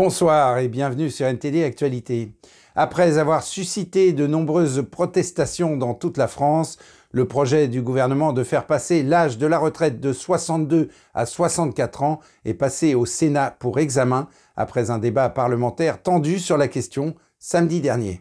[0.00, 2.30] Bonsoir et bienvenue sur NTD Actualité.
[2.76, 6.78] Après avoir suscité de nombreuses protestations dans toute la France,
[7.10, 12.04] le projet du gouvernement de faire passer l'âge de la retraite de 62 à 64
[12.04, 17.16] ans est passé au Sénat pour examen après un débat parlementaire tendu sur la question
[17.40, 18.20] samedi dernier.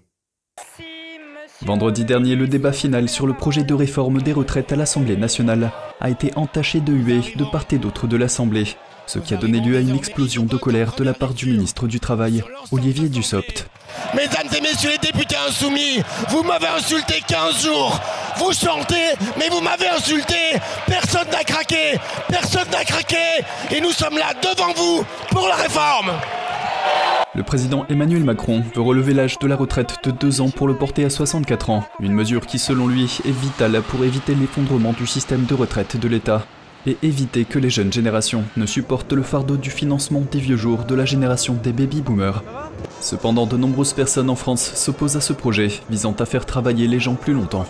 [1.62, 5.72] Vendredi dernier, le débat final sur le projet de réforme des retraites à l'Assemblée nationale
[6.00, 8.66] a été entaché de huées de part et d'autre de l'Assemblée,
[9.08, 11.88] ce qui a donné lieu à une explosion de colère de la part du ministre
[11.88, 13.68] du Travail, Olivier Dussopt.
[14.14, 18.00] Mesdames et messieurs les députés insoumis, vous m'avez insulté 15 jours.
[18.38, 20.36] Vous chantez, mais vous m'avez insulté.
[20.86, 21.98] Personne n'a craqué.
[22.28, 23.44] Personne n'a craqué.
[23.72, 26.12] Et nous sommes là devant vous pour la réforme.
[27.34, 30.76] Le président Emmanuel Macron veut relever l'âge de la retraite de 2 ans pour le
[30.76, 35.06] porter à 64 ans, une mesure qui selon lui est vitale pour éviter l'effondrement du
[35.06, 36.46] système de retraite de l'État
[36.90, 40.86] et éviter que les jeunes générations ne supportent le fardeau du financement des vieux jours
[40.86, 42.44] de la génération des baby-boomers.
[43.02, 47.00] Cependant, de nombreuses personnes en France s'opposent à ce projet visant à faire travailler les
[47.00, 47.66] gens plus longtemps.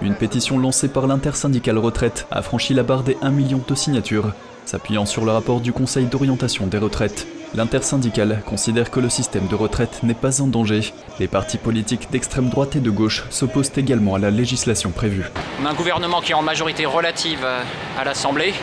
[0.00, 4.32] Une pétition lancée par l'intersyndicale retraite a franchi la barre des 1 million de signatures,
[4.64, 9.54] s'appuyant sur le rapport du Conseil d'orientation des retraites L'intersyndicale considère que le système de
[9.54, 10.94] retraite n'est pas en danger.
[11.20, 15.26] Les partis politiques d'extrême droite et de gauche s'opposent également à la législation prévue.
[15.60, 17.62] On a un gouvernement qui est en majorité relative euh,
[17.98, 18.54] à l'Assemblée.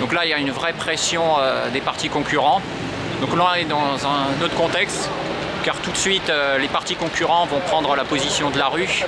[0.00, 2.60] Donc là, il y a une vraie pression euh, des partis concurrents.
[3.22, 5.08] Donc là, on est dans un autre contexte,
[5.64, 9.06] car tout de suite, euh, les partis concurrents vont prendre la position de la rue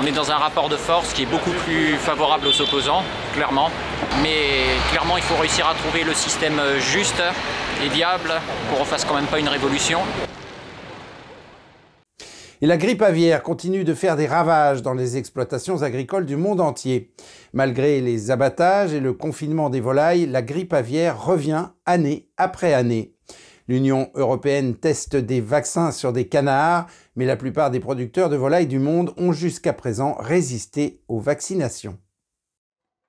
[0.00, 3.02] on est dans un rapport de force qui est beaucoup plus favorable aux opposants,
[3.34, 3.70] clairement.
[4.22, 7.22] Mais clairement, il faut réussir à trouver le système juste
[7.84, 8.32] et viable
[8.68, 10.00] pour qu'on fasse quand même pas une révolution.
[12.62, 16.60] Et la grippe aviaire continue de faire des ravages dans les exploitations agricoles du monde
[16.60, 17.10] entier.
[17.52, 23.15] Malgré les abattages et le confinement des volailles, la grippe aviaire revient année après année.
[23.68, 28.68] L'Union européenne teste des vaccins sur des canards, mais la plupart des producteurs de volailles
[28.68, 31.98] du monde ont jusqu'à présent résisté aux vaccinations.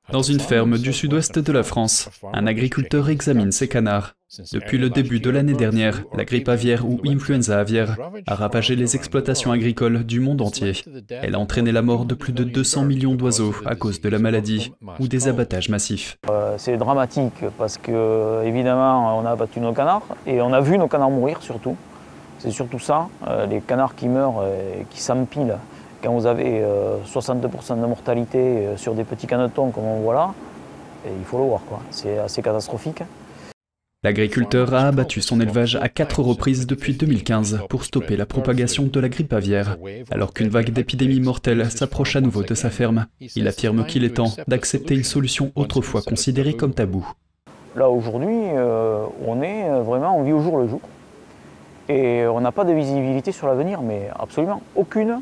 [0.10, 4.14] Dans une ferme du sud-ouest de la France, un agriculteur examine ses canards.
[4.54, 8.96] Depuis le début de l'année dernière, la grippe aviaire ou influenza aviaire a ravagé les
[8.96, 10.74] exploitations agricoles du monde entier.
[11.10, 14.20] Elle a entraîné la mort de plus de 200 millions d'oiseaux à cause de la
[14.20, 16.18] maladie ou des abattages massifs.
[16.30, 20.78] Euh, c'est dramatique parce que, évidemment, on a abattu nos canards et on a vu
[20.78, 21.76] nos canards mourir surtout.
[22.40, 25.58] C'est surtout ça, euh, les canards qui meurent et qui s'empilent
[26.02, 26.64] quand vous avez
[27.06, 30.34] 62% euh, de mortalité euh, sur des petits canetons comme on voit là,
[31.06, 33.04] il faut le voir, c'est assez catastrophique.
[34.04, 39.00] L'agriculteur a abattu son élevage à quatre reprises depuis 2015 pour stopper la propagation de
[39.00, 39.78] la grippe aviaire.
[40.12, 44.16] Alors qu'une vague d'épidémies mortelles s'approche à nouveau de sa ferme, il affirme qu'il est
[44.16, 47.10] temps d'accepter une solution autrefois considérée comme tabou.
[47.76, 50.82] Là aujourd'hui, euh, on est vraiment, on vit au jour le jour.
[51.90, 55.22] Et on n'a pas de visibilité sur l'avenir, mais absolument aucune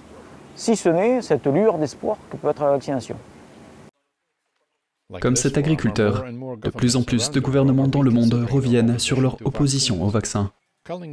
[0.55, 3.15] si ce n'est cette lueur d'espoir que peut être la vaccination.
[5.21, 9.37] Comme cet agriculteur, de plus en plus de gouvernements dans le monde reviennent sur leur
[9.45, 10.51] opposition au vaccin.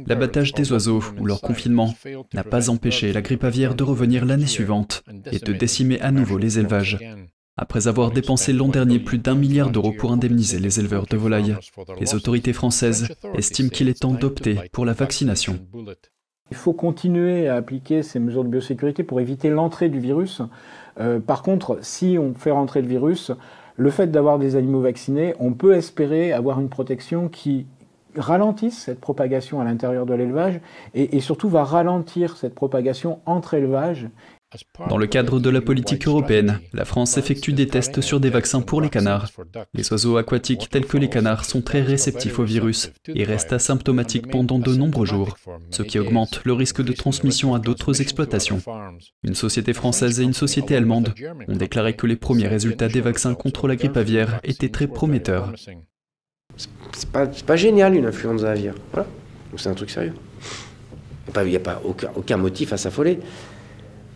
[0.07, 1.93] L'abattage des oiseaux ou leur confinement
[2.33, 6.37] n'a pas empêché la grippe aviaire de revenir l'année suivante et de décimer à nouveau
[6.37, 6.99] les élevages.
[7.55, 11.55] Après avoir dépensé l'an dernier plus d'un milliard d'euros pour indemniser les éleveurs de volailles,
[11.99, 15.59] les autorités françaises estiment qu'il est temps d'opter pour la vaccination.
[16.51, 20.41] Il faut continuer à appliquer ces mesures de biosécurité pour éviter l'entrée du virus.
[20.99, 23.31] Euh, par contre, si on fait rentrer le virus,
[23.75, 27.65] le fait d'avoir des animaux vaccinés, on peut espérer avoir une protection qui
[28.15, 30.59] ralentisse cette propagation à l'intérieur de l'élevage
[30.93, 34.07] et, et, surtout va ralentir cette propagation entre élevages
[34.89, 38.61] dans le cadre de la politique européenne, la France effectue des tests sur des vaccins
[38.61, 39.29] pour les canards.
[39.73, 44.29] Les oiseaux aquatiques tels que les canards sont très réceptifs au virus et restent asymptomatiques
[44.29, 45.37] pendant de nombreux jours,
[45.69, 48.61] ce qui augmente le risque de transmission à d'autres exploitations.
[49.23, 51.13] Une société française et une société allemande
[51.47, 55.53] ont déclaré que les premiers résultats des vaccins contre la grippe aviaire étaient très prometteurs.
[56.95, 58.75] C'est pas, pas, génial une influenza aviaire.
[58.91, 59.07] Voilà.
[59.57, 60.13] c'est un truc sérieux.
[61.35, 63.19] Il n'y a pas, aucun, aucun motif à s'affoler.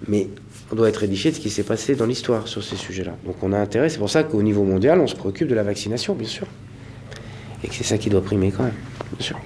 [0.08, 0.28] Mais
[0.72, 3.16] on doit être édifié de ce qui s'est passé dans l'histoire sur ces sujets-là.
[3.26, 5.64] Donc on a intérêt, c'est pour ça qu'au niveau mondial, on se préoccupe de la
[5.64, 6.48] vaccination, bien sûr.
[7.64, 8.76] Et que c'est ça qui doit primer quand même,
[9.18, 9.40] bien sûr.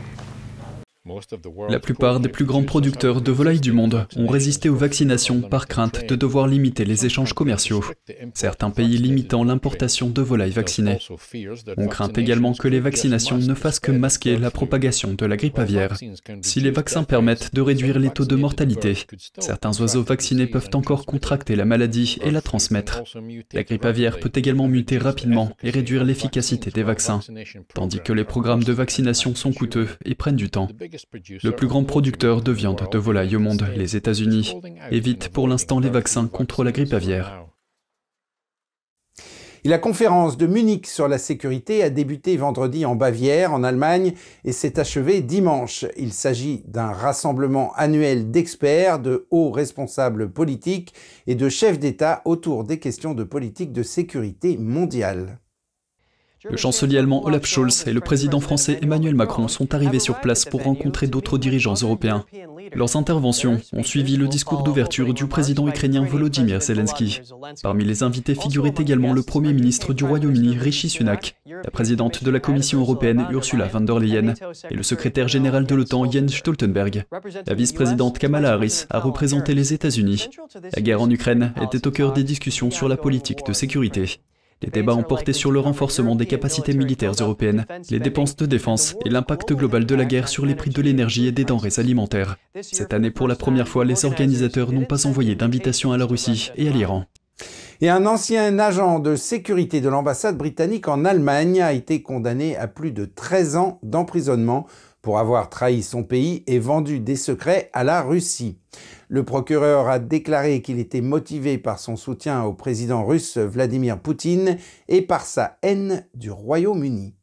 [1.70, 5.68] La plupart des plus grands producteurs de volailles du monde ont résisté aux vaccinations par
[5.68, 7.84] crainte de devoir limiter les échanges commerciaux.
[8.34, 10.98] Certains pays limitant l'importation de volailles vaccinées.
[11.78, 15.60] On craint également que les vaccinations ne fassent que masquer la propagation de la grippe
[15.60, 15.98] aviaire.
[16.42, 18.98] Si les vaccins permettent de réduire les taux de mortalité,
[19.40, 23.04] certains oiseaux vaccinés peuvent encore contracter la maladie et la transmettre.
[23.54, 27.22] La grippe aviaire peut également muter rapidement et réduire l'efficacité des vaccins,
[27.74, 30.70] tandis que les programmes de vaccination sont coûteux et prennent du temps.
[31.44, 34.56] Le plus grand producteur de viande de volaille au monde, les États-Unis,
[34.92, 37.46] évite pour l'instant les vaccins contre la grippe aviaire.
[39.64, 44.14] la conférence de Munich sur la sécurité a débuté vendredi en Bavière, en Allemagne,
[44.44, 45.86] et s'est achevée dimanche.
[45.98, 50.94] Il s'agit d'un rassemblement annuel d'experts, de hauts responsables politiques
[51.28, 55.40] et de chefs d'État autour des questions de politique de sécurité mondiale.
[56.50, 60.46] Le chancelier allemand Olaf Scholz et le président français Emmanuel Macron sont arrivés sur place
[60.46, 62.26] pour rencontrer d'autres dirigeants européens.
[62.74, 67.22] Leurs interventions ont suivi le discours d'ouverture du président ukrainien Volodymyr Zelensky.
[67.62, 72.32] Parmi les invités figurait également le Premier ministre du Royaume-Uni Rishi Sunak, la présidente de
[72.32, 74.34] la Commission européenne Ursula von der Leyen
[74.70, 77.06] et le secrétaire général de l'OTAN Jens Stoltenberg.
[77.46, 80.30] La vice-présidente Kamala Harris a représenté les États-Unis.
[80.76, 84.22] La guerre en Ukraine était au cœur des discussions sur la politique de sécurité.
[84.62, 88.96] Les débats ont porté sur le renforcement des capacités militaires européennes, les dépenses de défense
[89.06, 92.38] et l'impact global de la guerre sur les prix de l'énergie et des denrées alimentaires.
[92.62, 96.52] Cette année, pour la première fois, les organisateurs n'ont pas envoyé d'invitation à la Russie
[96.56, 97.06] et à l'Iran.
[97.82, 102.68] Et un ancien agent de sécurité de l'ambassade britannique en Allemagne a été condamné à
[102.68, 104.68] plus de 13 ans d'emprisonnement
[105.02, 108.60] pour avoir trahi son pays et vendu des secrets à la Russie.
[109.14, 114.56] Le procureur a déclaré qu'il était motivé par son soutien au président russe Vladimir Poutine
[114.88, 117.14] et par sa haine du Royaume-Uni.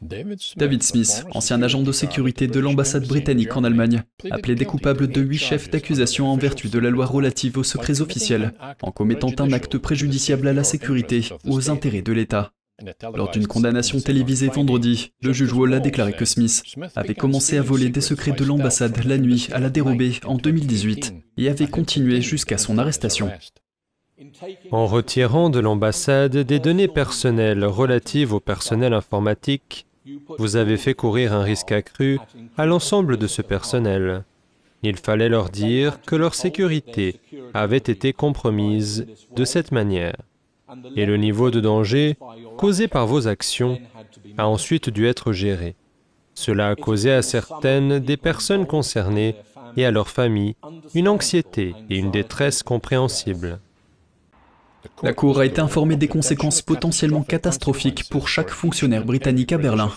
[0.00, 5.20] David Smith, ancien agent de sécurité de l'ambassade britannique en Allemagne, a plaidé coupable de
[5.20, 9.52] huit chefs d'accusation en vertu de la loi relative aux secrets officiels, en commettant un
[9.52, 12.54] acte préjudiciable à la sécurité ou aux intérêts de l'État.
[13.14, 16.62] Lors d'une condamnation télévisée vendredi, le juge Wall a déclaré que Smith
[16.96, 21.14] avait commencé à voler des secrets de l'ambassade la nuit à la dérobée en 2018
[21.38, 23.30] et avait continué jusqu'à son arrestation.
[24.70, 29.86] En retirant de l'ambassade des données personnelles relatives au personnel informatique,
[30.38, 32.18] vous avez fait courir un risque accru
[32.56, 34.24] à l'ensemble de ce personnel.
[34.82, 37.20] Il fallait leur dire que leur sécurité
[37.54, 40.16] avait été compromise de cette manière
[40.96, 42.16] et le niveau de danger
[42.56, 43.78] causé par vos actions
[44.38, 45.76] a ensuite dû être géré.
[46.34, 49.36] Cela a causé à certaines des personnes concernées
[49.76, 50.56] et à leurs familles
[50.94, 53.60] une anxiété et une détresse compréhensibles.
[55.02, 59.90] La Cour a été informée des conséquences potentiellement catastrophiques pour chaque fonctionnaire britannique à Berlin.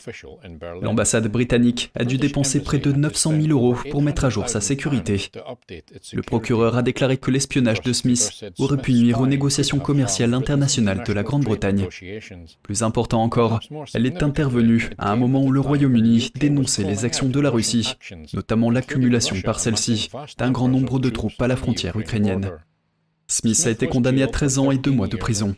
[0.82, 4.62] L'ambassade britannique a dû dépenser près de 900 000 euros pour mettre à jour sa
[4.62, 5.30] sécurité.
[6.14, 11.04] Le procureur a déclaré que l'espionnage de Smith aurait pu nuire aux négociations commerciales internationales
[11.06, 11.88] de la Grande-Bretagne.
[12.62, 13.60] Plus important encore,
[13.94, 17.96] elle est intervenue à un moment où le Royaume-Uni dénonçait les actions de la Russie,
[18.34, 22.52] notamment l'accumulation par celle-ci d'un grand nombre de troupes à la frontière ukrainienne.
[23.28, 25.56] Smith a été condamné à 13 ans et 2 mois de prison.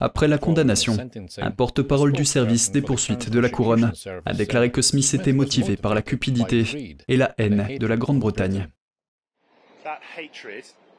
[0.00, 0.96] Après la condamnation,
[1.38, 3.92] un porte-parole du service des poursuites de la couronne
[4.26, 8.66] a déclaré que Smith était motivé par la cupidité et la haine de la Grande-Bretagne.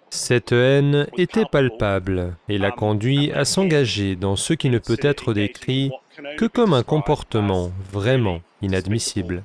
[0.09, 5.33] Cette haine était palpable et l'a conduit à s'engager dans ce qui ne peut être
[5.33, 5.91] décrit
[6.37, 9.43] que comme un comportement vraiment inadmissible.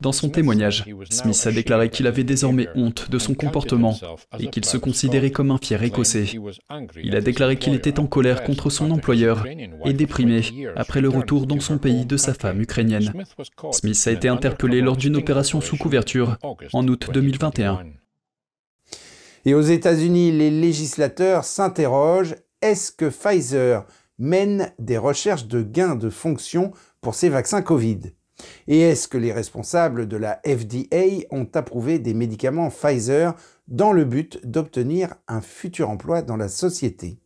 [0.00, 3.98] Dans son témoignage, Smith a déclaré qu'il avait désormais honte de son comportement
[4.38, 6.26] et qu'il se considérait comme un fier écossais.
[7.02, 9.44] Il a déclaré qu'il était en colère contre son employeur
[9.84, 10.42] et déprimé
[10.76, 13.12] après le retour dans son pays de sa femme ukrainienne.
[13.72, 16.38] Smith a été interpellé lors d'une opération sous couverture
[16.72, 17.84] en août 2021.
[19.44, 23.84] Et aux États-Unis, les législateurs s'interrogent est-ce que Pfizer
[24.18, 28.12] mène des recherches de gains de fonction pour ses vaccins Covid?
[28.66, 33.34] Et est-ce que les responsables de la FDA ont approuvé des médicaments Pfizer
[33.68, 37.21] dans le but d'obtenir un futur emploi dans la société?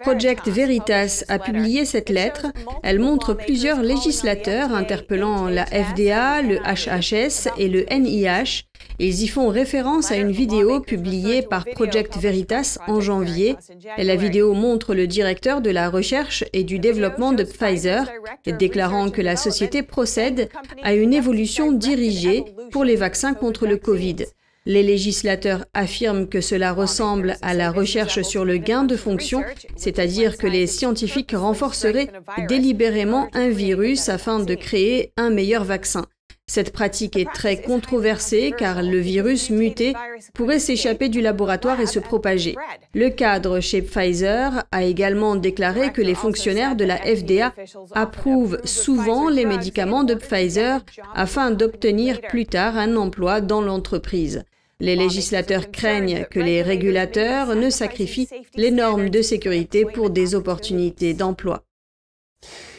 [0.00, 2.46] Project Veritas a publié cette lettre.
[2.82, 8.64] Elle montre plusieurs législateurs interpellant la FDA, le HHS et le NIH.
[9.00, 13.56] Ils y font référence à une vidéo publiée par Project Veritas en janvier.
[13.96, 18.10] La vidéo montre le directeur de la recherche et du développement de Pfizer
[18.46, 20.48] déclarant que la société procède
[20.82, 24.26] à une évolution dirigée pour les vaccins contre le Covid.
[24.68, 29.42] Les législateurs affirment que cela ressemble à la recherche sur le gain de fonction,
[29.76, 32.10] c'est-à-dire que les scientifiques renforceraient
[32.50, 36.04] délibérément un virus afin de créer un meilleur vaccin.
[36.46, 39.94] Cette pratique est très controversée car le virus muté
[40.34, 42.54] pourrait s'échapper du laboratoire et se propager.
[42.92, 47.54] Le cadre chez Pfizer a également déclaré que les fonctionnaires de la FDA
[47.94, 50.84] approuvent souvent les médicaments de Pfizer
[51.14, 54.44] afin d'obtenir plus tard un emploi dans l'entreprise.
[54.80, 61.14] Les législateurs craignent que les régulateurs ne sacrifient les normes de sécurité pour des opportunités
[61.14, 61.64] d'emploi.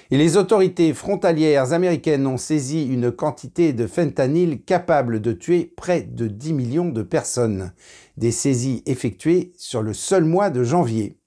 [0.09, 6.01] Et les autorités frontalières américaines ont saisi une quantité de fentanyl capable de tuer près
[6.01, 7.73] de 10 millions de personnes.
[8.15, 11.17] Des saisies effectuées sur le seul mois de janvier.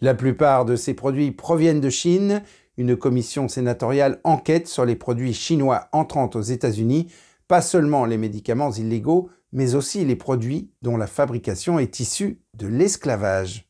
[0.00, 2.42] La plupart de ces produits proviennent de Chine.
[2.76, 7.08] Une commission sénatoriale enquête sur les produits chinois entrant aux États-Unis,
[7.48, 12.66] pas seulement les médicaments illégaux, mais aussi les produits dont la fabrication est issue de
[12.66, 13.66] l'esclavage.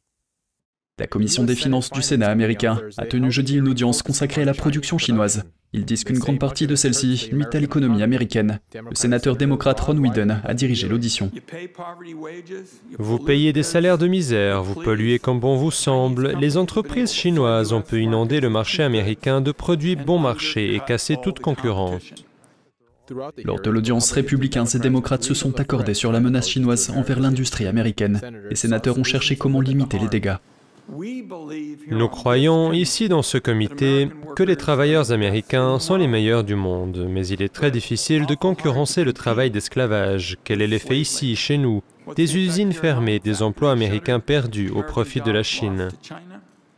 [0.99, 4.55] La commission des finances du Sénat américain a tenu jeudi une audience consacrée à la
[4.55, 5.45] production chinoise.
[5.73, 8.61] Ils disent qu'une grande partie de celle-ci nuit à l'économie américaine.
[8.75, 11.31] Le sénateur démocrate Ron Whedon a dirigé l'audition.
[12.99, 16.37] Vous payez des salaires de misère, vous polluez comme bon vous semble.
[16.39, 21.17] Les entreprises chinoises ont pu inonder le marché américain de produits bon marché et casser
[21.23, 22.03] toute concurrence.
[23.45, 27.67] Lors de l'audience, républicains et démocrates se sont accordés sur la menace chinoise envers l'industrie
[27.67, 28.21] américaine.
[28.49, 30.37] Les sénateurs ont cherché comment limiter les dégâts.
[31.91, 37.07] Nous croyons ici dans ce comité que les travailleurs américains sont les meilleurs du monde,
[37.09, 40.39] mais il est très difficile de concurrencer le travail d'esclavage.
[40.45, 41.83] Quel est l'effet ici, chez nous?
[42.17, 45.89] Des usines fermées, des emplois américains perdus au profit de la Chine.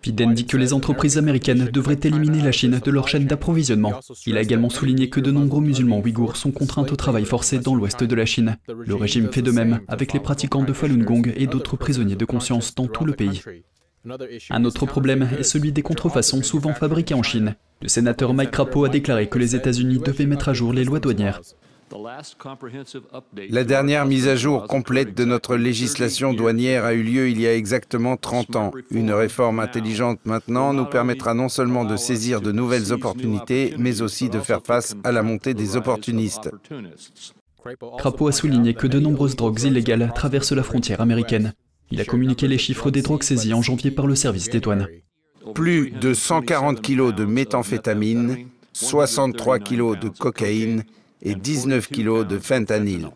[0.04, 4.00] Biden dit que les entreprises américaines devraient éliminer la Chine de leur chaîne d'approvisionnement.
[4.26, 7.74] Il a également souligné que de nombreux musulmans ouïghours sont contraints au travail forcé dans
[7.74, 8.58] l'ouest de la Chine.
[8.68, 12.24] Le régime fait de même avec les pratiquants de Falun Gong et d'autres prisonniers de
[12.26, 13.40] conscience dans tout le pays.
[14.50, 17.54] Un autre problème est celui des contrefaçons souvent fabriquées en Chine.
[17.80, 21.00] Le sénateur Mike Crapo a déclaré que les États-Unis devaient mettre à jour les lois
[21.00, 21.40] douanières.
[23.48, 27.46] La dernière mise à jour complète de notre législation douanière a eu lieu il y
[27.46, 28.70] a exactement 30 ans.
[28.90, 34.28] Une réforme intelligente maintenant nous permettra non seulement de saisir de nouvelles opportunités, mais aussi
[34.28, 36.50] de faire face à la montée des opportunistes.
[37.98, 41.54] Crapo a souligné que de nombreuses drogues illégales traversent la frontière américaine.
[41.90, 44.88] Il a communiqué les chiffres des drogues saisies en janvier par le service des douanes.
[45.54, 50.84] Plus de 140 kilos de méthamphétamine, 63 kilos de cocaïne
[51.24, 53.08] et 19 kilos de fentanyl.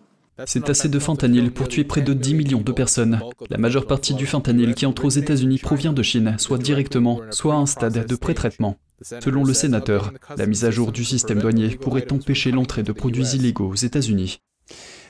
[0.47, 3.21] C'est assez de fentanyl pour tuer près de 10 millions de personnes.
[3.51, 7.55] La majeure partie du fentanyl qui entre aux États-Unis provient de Chine, soit directement, soit
[7.55, 8.77] à un stade de pré-traitement.
[9.03, 13.29] Selon le sénateur, la mise à jour du système douanier pourrait empêcher l'entrée de produits
[13.35, 14.41] illégaux aux États-Unis.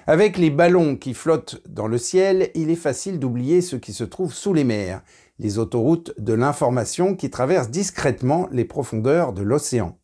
[0.06, 4.04] Avec les ballons qui flottent dans le ciel, il est facile d'oublier ce qui se
[4.04, 5.02] trouve sous les mers,
[5.38, 9.97] les autoroutes de l'information qui traversent discrètement les profondeurs de l'océan.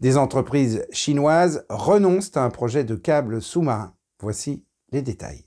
[0.00, 3.94] Des entreprises chinoises renoncent à un projet de câble sous-marin.
[4.20, 5.44] Voici les détails.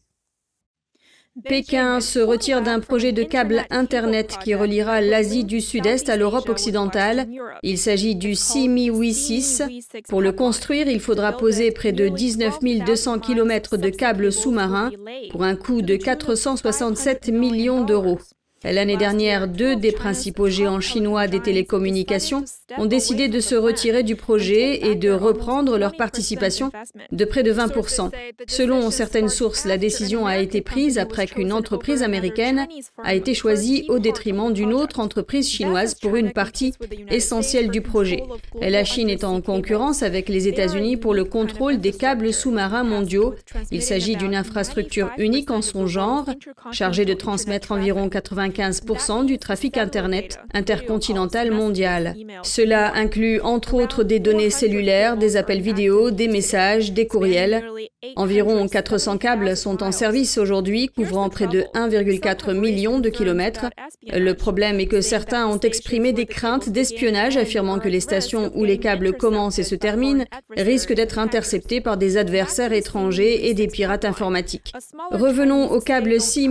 [1.44, 6.50] Pékin se retire d'un projet de câble Internet qui reliera l'Asie du Sud-Est à l'Europe
[6.50, 7.28] occidentale.
[7.62, 9.62] Il s'agit du CIMI 6.
[10.10, 14.92] Pour le construire, il faudra poser près de 19 200 km de câbles sous-marins
[15.30, 18.18] pour un coût de 467 millions d'euros.
[18.64, 22.44] L'année dernière, deux des principaux géants chinois des télécommunications
[22.78, 26.72] ont décidé de se retirer du projet et de reprendre leur participation
[27.12, 28.10] de près de 20%.
[28.48, 32.68] Selon certaines sources, la décision a été prise après qu'une entreprise américaine
[33.04, 36.74] a été choisie au détriment d'une autre entreprise chinoise pour une partie
[37.10, 38.24] essentielle du projet.
[38.60, 43.36] La Chine est en concurrence avec les États-Unis pour le contrôle des câbles sous-marins mondiaux.
[43.70, 46.26] Il s'agit d'une infrastructure unique en son genre,
[46.72, 52.16] chargée de transmettre environ 80 15% du trafic Internet intercontinental mondial.
[52.44, 57.64] Cela inclut entre autres des données cellulaires, des appels vidéo, des messages, des courriels.
[58.16, 63.66] Environ 400 câbles sont en service aujourd'hui, couvrant près de 1,4 million de kilomètres.
[64.08, 68.66] Le problème est que certains ont exprimé des craintes d'espionnage, affirmant que les stations où
[68.66, 70.26] les câbles commencent et se terminent
[70.56, 74.74] risquent d'être interceptées par des adversaires étrangers et des pirates informatiques.
[75.12, 76.48] Revenons au câble 6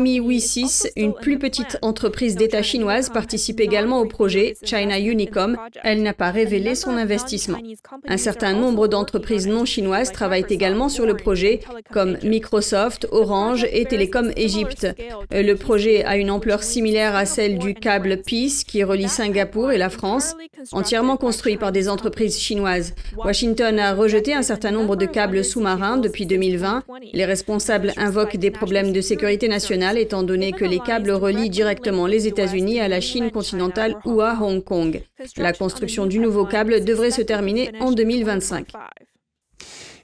[0.97, 5.57] une plus petite entreprise d'État chinoise participe également au projet China Unicom.
[5.85, 7.59] Elle n'a pas révélé son investissement.
[8.07, 11.61] Un certain nombre d'entreprises non chinoises travaillent également sur le projet,
[11.93, 14.89] comme Microsoft, Orange et Télécom Égypte.
[15.31, 19.79] Le projet a une ampleur similaire à celle du câble Peace qui relie Singapour et
[19.79, 20.35] la France,
[20.73, 22.95] entièrement construit par des entreprises chinoises.
[23.17, 26.83] Washington a rejeté un certain nombre de câbles sous-marins depuis 2020.
[27.13, 31.76] Les responsables invoquent des problèmes de sécurité nationale étant donné que les câbles relient directement
[32.07, 35.03] les États-Unis à la Chine continentale ou à Hong Kong.
[35.37, 38.73] La construction du nouveau câble devrait se terminer en 2025.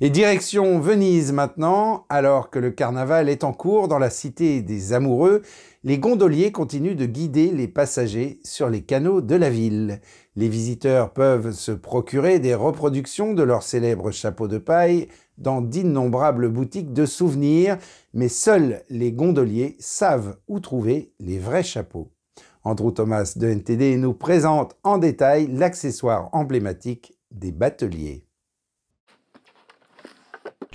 [0.00, 4.92] Et direction Venise maintenant, alors que le carnaval est en cours dans la cité des
[4.92, 5.42] amoureux,
[5.84, 10.00] les gondoliers continuent de guider les passagers sur les canaux de la ville.
[10.34, 16.48] Les visiteurs peuvent se procurer des reproductions de leurs célèbres chapeaux de paille dans d'innombrables
[16.48, 17.76] boutiques de souvenirs,
[18.14, 22.10] mais seuls les gondoliers savent où trouver les vrais chapeaux.
[22.64, 28.24] Andrew Thomas de NTD nous présente en détail l'accessoire emblématique des bateliers.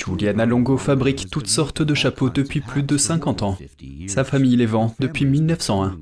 [0.07, 3.57] Giuliana Longo fabrique toutes sortes de chapeaux depuis plus de 50 ans.
[4.07, 5.97] Sa famille les vend depuis 1901.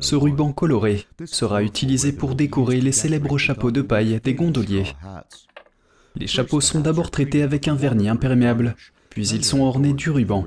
[0.00, 4.86] Ce ruban coloré sera utilisé pour décorer les célèbres chapeaux de paille des gondoliers.
[6.16, 8.74] Les chapeaux sont d'abord traités avec un vernis imperméable,
[9.10, 10.44] puis ils sont ornés du ruban.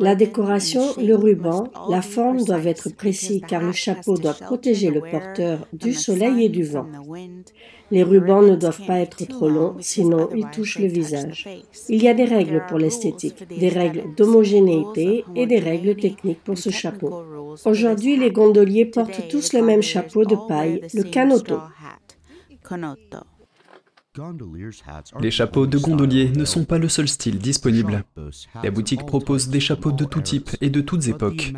[0.00, 5.00] La décoration, le ruban, la forme doivent être précis car le chapeau doit protéger le
[5.00, 6.86] porteur du soleil et du vent.
[7.90, 11.48] Les rubans ne doivent pas être trop longs, sinon ils touchent le visage.
[11.88, 16.58] Il y a des règles pour l'esthétique, des règles d'homogénéité et des règles techniques pour
[16.58, 17.22] ce chapeau.
[17.64, 21.56] Aujourd'hui, les gondoliers portent tous le même chapeau de paille, le canoto.
[25.20, 28.04] Les chapeaux de gondolier ne sont pas le seul style disponible.
[28.62, 31.54] La boutique propose des chapeaux de tout type et de toutes époques,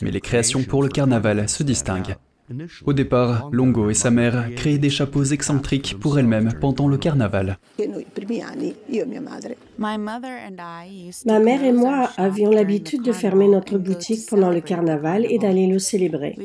[0.00, 2.16] mais les créations pour le carnaval se distinguent.
[2.86, 7.58] Au départ, Longo et sa mère créaient des chapeaux excentriques pour elles-mêmes pendant le carnaval.
[9.78, 15.66] Ma mère et moi avions l'habitude de fermer notre boutique pendant le carnaval et d'aller
[15.66, 16.38] le célébrer.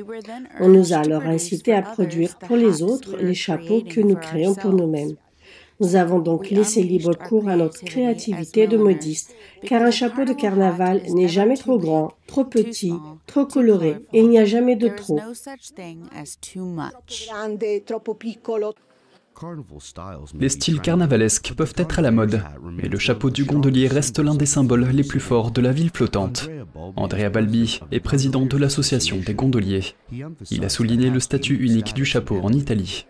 [0.60, 4.56] On nous a alors incité à produire pour les autres les chapeaux que nous créons
[4.56, 5.16] pour nous-mêmes.
[5.80, 10.34] Nous avons donc laissé libre cours à notre créativité de modiste, car un chapeau de
[10.34, 12.94] carnaval n'est jamais trop grand, trop petit,
[13.26, 15.20] trop coloré, et il n'y a jamais de trop.
[20.40, 24.36] Les styles carnavalesques peuvent être à la mode, mais le chapeau du gondolier reste l'un
[24.36, 26.50] des symboles les plus forts de la ville flottante.
[26.96, 29.96] Andrea Balbi est président de l'association des gondoliers.
[30.52, 33.08] Il a souligné le statut unique du chapeau en Italie.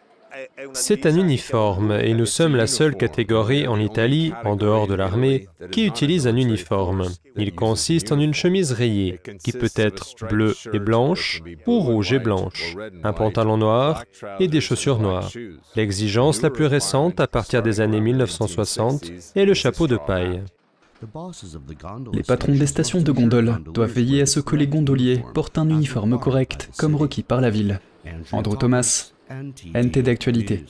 [0.74, 5.48] C'est un uniforme et nous sommes la seule catégorie en Italie, en dehors de l'armée,
[5.72, 7.10] qui utilise un uniforme.
[7.36, 12.20] Il consiste en une chemise rayée, qui peut être bleue et blanche ou rouge et
[12.20, 14.03] blanche, un pantalon noir
[14.39, 15.31] et des chaussures noires.
[15.75, 20.44] L'exigence la plus récente, à partir des années 1960, est le chapeau de paille.
[22.13, 25.70] Les patrons des stations de gondole doivent veiller à ce que les gondoliers portent un
[25.70, 27.79] uniforme correct, comme requis par la ville.
[28.31, 30.66] Andrew Thomas, NT d'actualité.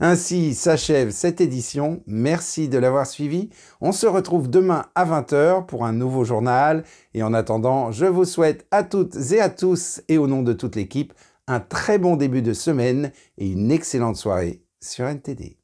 [0.00, 2.02] Ainsi s'achève cette édition.
[2.06, 3.50] Merci de l'avoir suivi.
[3.80, 6.82] On se retrouve demain à 20h pour un nouveau journal.
[7.14, 10.52] Et en attendant, je vous souhaite à toutes et à tous, et au nom de
[10.54, 11.12] toute l'équipe,
[11.46, 15.61] un très bon début de semaine et une excellente soirée sur NTD.